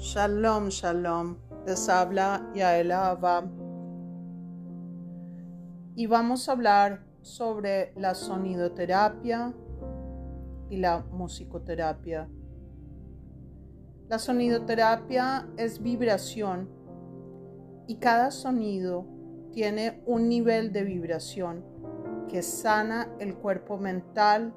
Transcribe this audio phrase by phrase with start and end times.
[0.00, 1.36] Shalom, shalom.
[1.66, 3.44] Les habla Yaela Abba.
[5.94, 9.52] Y vamos a hablar sobre la sonidoterapia
[10.70, 12.30] y la musicoterapia.
[14.08, 16.70] La sonidoterapia es vibración
[17.86, 19.04] y cada sonido
[19.52, 21.62] tiene un nivel de vibración
[22.26, 24.54] que sana el cuerpo mental,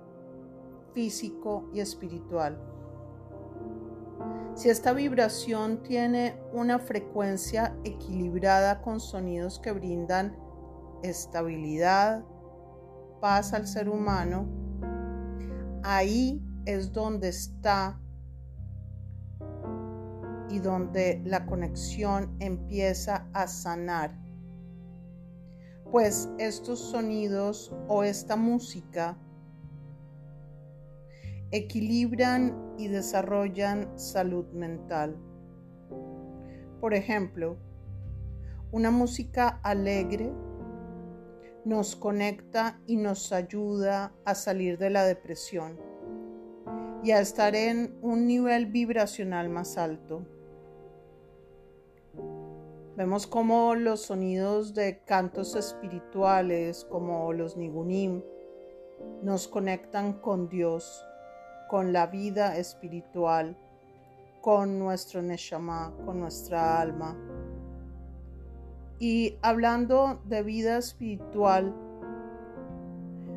[0.93, 2.72] físico y espiritual.
[4.55, 10.37] Si esta vibración tiene una frecuencia equilibrada con sonidos que brindan
[11.01, 12.23] estabilidad,
[13.19, 14.47] paz al ser humano,
[15.81, 17.99] ahí es donde está
[20.49, 24.15] y donde la conexión empieza a sanar.
[25.91, 29.17] Pues estos sonidos o esta música
[31.53, 35.15] equilibran y desarrollan salud mental.
[36.81, 37.57] Por ejemplo,
[38.71, 40.33] una música alegre
[41.63, 45.79] nos conecta y nos ayuda a salir de la depresión
[47.03, 50.25] y a estar en un nivel vibracional más alto.
[52.97, 58.23] Vemos como los sonidos de cantos espirituales como los nigunim
[59.21, 61.05] nos conectan con Dios
[61.73, 63.57] con la vida espiritual,
[64.41, 67.17] con nuestro neshama, con nuestra alma.
[68.99, 71.73] Y hablando de vida espiritual,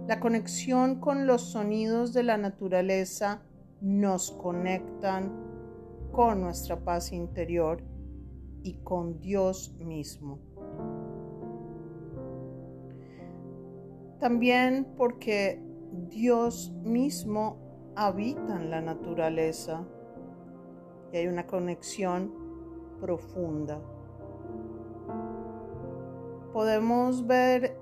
[0.06, 3.41] la conexión con los sonidos de la naturaleza
[3.81, 5.33] nos conectan
[6.12, 7.83] con nuestra paz interior
[8.62, 10.41] y con Dios mismo.
[14.21, 15.59] También porque
[16.11, 17.66] Dios mismo
[17.97, 19.83] habitan la naturaleza
[21.13, 22.33] y hay una conexión
[23.01, 23.81] profunda.
[26.53, 27.79] Podemos ver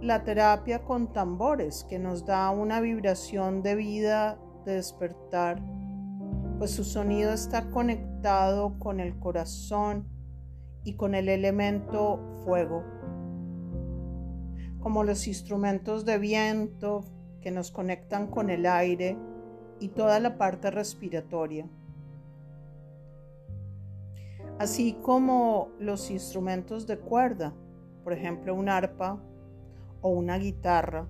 [0.00, 5.62] la terapia con tambores que nos da una vibración de vida, de despertar,
[6.58, 10.08] pues su sonido está conectado con el corazón
[10.84, 12.82] y con el elemento fuego,
[14.80, 17.04] como los instrumentos de viento
[17.42, 19.18] que nos conectan con el aire
[19.80, 21.68] y toda la parte respiratoria.
[24.58, 27.52] Así como los instrumentos de cuerda,
[28.04, 29.20] por ejemplo un arpa
[30.00, 31.08] o una guitarra,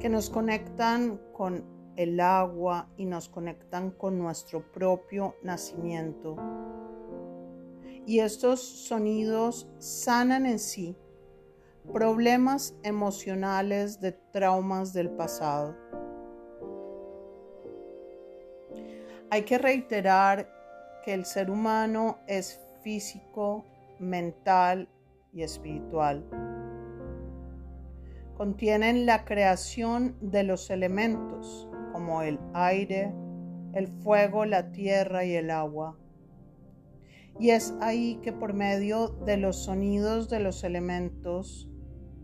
[0.00, 1.64] que nos conectan con
[1.96, 6.36] el agua y nos conectan con nuestro propio nacimiento.
[8.06, 10.96] Y estos sonidos sanan en sí
[11.92, 15.74] problemas emocionales de traumas del pasado.
[19.30, 20.48] Hay que reiterar
[21.04, 23.64] que el ser humano es físico,
[23.98, 24.88] mental
[25.32, 26.24] y espiritual.
[28.36, 33.12] Contienen la creación de los elementos como el aire,
[33.72, 35.98] el fuego, la tierra y el agua.
[37.40, 41.68] Y es ahí que por medio de los sonidos de los elementos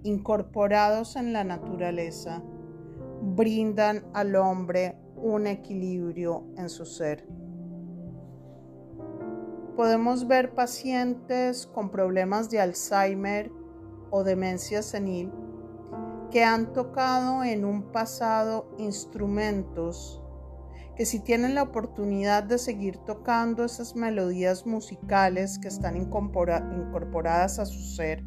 [0.04, 2.42] incorporados en la naturaleza,
[3.22, 7.26] brindan al hombre un equilibrio en su ser.
[9.76, 13.50] Podemos ver pacientes con problemas de Alzheimer
[14.10, 15.32] o demencia senil
[16.31, 20.20] que han tocado en un pasado instrumentos
[20.97, 27.66] que si tienen la oportunidad de seguir tocando esas melodías musicales que están incorporadas a
[27.66, 28.25] su ser,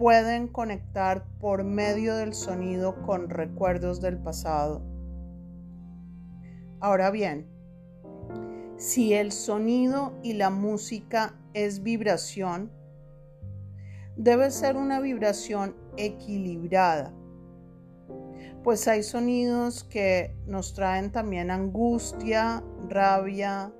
[0.00, 4.82] pueden conectar por medio del sonido con recuerdos del pasado.
[6.80, 7.46] Ahora bien,
[8.78, 12.72] si el sonido y la música es vibración,
[14.16, 17.12] debe ser una vibración equilibrada,
[18.64, 23.70] pues hay sonidos que nos traen también angustia, rabia,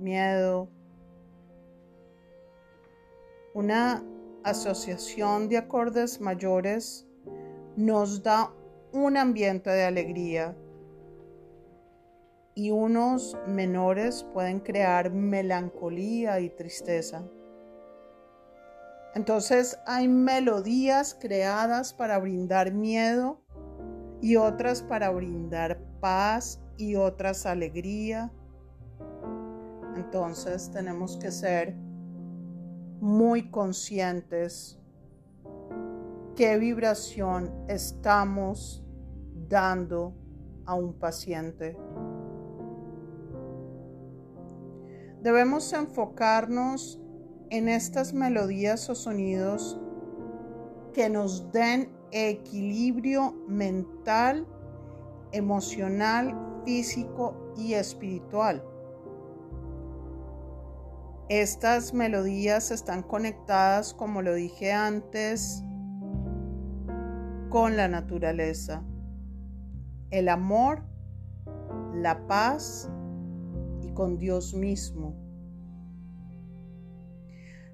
[0.00, 0.68] miedo.
[3.54, 4.02] Una
[4.44, 7.06] asociación de acordes mayores
[7.76, 8.52] nos da
[8.92, 10.56] un ambiente de alegría
[12.54, 17.24] y unos menores pueden crear melancolía y tristeza.
[19.14, 23.40] Entonces hay melodías creadas para brindar miedo
[24.20, 28.32] y otras para brindar paz y otras alegría.
[29.96, 31.76] Entonces tenemos que ser
[33.02, 34.78] muy conscientes
[36.36, 38.84] qué vibración estamos
[39.48, 40.14] dando
[40.66, 41.76] a un paciente.
[45.20, 47.00] Debemos enfocarnos
[47.50, 49.80] en estas melodías o sonidos
[50.94, 54.46] que nos den equilibrio mental,
[55.32, 58.62] emocional, físico y espiritual.
[61.28, 65.62] Estas melodías están conectadas, como lo dije antes,
[67.48, 68.82] con la naturaleza,
[70.10, 70.82] el amor,
[71.94, 72.90] la paz
[73.82, 75.14] y con Dios mismo.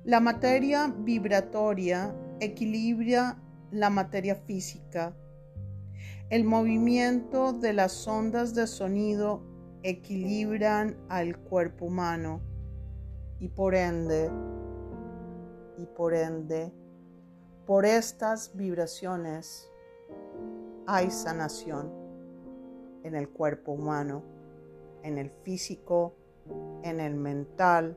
[0.04, 5.16] La materia vibratoria equilibra la materia física.
[6.28, 9.42] El movimiento de las ondas de sonido
[9.82, 12.42] equilibran al cuerpo humano
[13.40, 14.30] y por ende,
[15.76, 16.72] y por ende,
[17.66, 19.70] por estas vibraciones
[20.86, 21.92] hay sanación
[23.04, 24.22] en el cuerpo humano,
[25.02, 26.16] en el físico,
[26.82, 27.96] en el mental,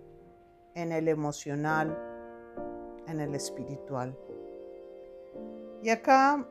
[0.76, 1.98] en el emocional,
[3.08, 4.18] en el espiritual.
[5.82, 6.48] Y acá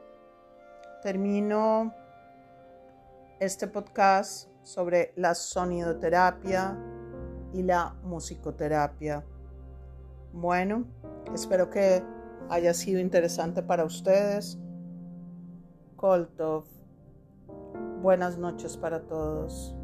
[1.03, 1.95] termino
[3.39, 6.77] este podcast sobre la sonidoterapia
[7.53, 9.25] y la musicoterapia.
[10.33, 10.85] Bueno,
[11.35, 12.03] espero que
[12.49, 14.59] haya sido interesante para ustedes.
[15.97, 16.65] Koltov.
[18.03, 19.75] Buenas noches para todos.